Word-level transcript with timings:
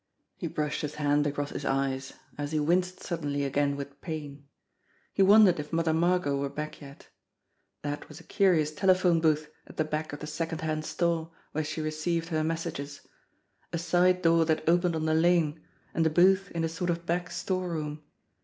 He 0.35 0.47
brushed 0.47 0.81
his 0.81 0.95
hand 0.95 1.27
across 1.27 1.51
his 1.51 1.63
eyes, 1.63 2.13
as 2.35 2.51
he 2.53 2.59
winced 2.59 3.03
sud 3.03 3.21
denly 3.21 3.45
again 3.45 3.75
with 3.75 4.01
pain. 4.01 4.47
He 5.13 5.21
wondered 5.21 5.59
if 5.59 5.71
Mother 5.71 5.93
Margot 5.93 6.35
were 6.35 6.49
back 6.49 6.81
yet. 6.81 7.09
That 7.83 8.09
was 8.09 8.19
a 8.19 8.23
curious 8.23 8.71
telephone 8.71 9.19
booth 9.21 9.51
at 9.67 9.77
the 9.77 9.83
back 9.85 10.11
of 10.11 10.17
the 10.19 10.25
second 10.25 10.61
hand 10.61 10.85
store 10.85 11.29
where 11.51 11.63
she 11.63 11.81
received 11.81 12.29
her 12.29 12.43
messages! 12.43 13.01
A 13.71 13.77
side 13.77 14.23
door 14.23 14.43
that 14.45 14.67
opened 14.67 14.95
on 14.95 15.05
the 15.05 15.13
lane 15.13 15.61
and 15.93 16.03
the 16.03 16.09
booth 16.09 16.49
in 16.49 16.63
a 16.63 16.67
sort 16.67 16.89
of 16.89 17.05
back 17.05 17.29
storeroom 17.29 18.01